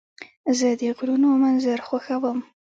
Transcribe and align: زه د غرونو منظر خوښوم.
زه 0.57 0.69
د 0.79 0.83
غرونو 0.97 1.29
منظر 1.43 1.79
خوښوم. 1.87 2.39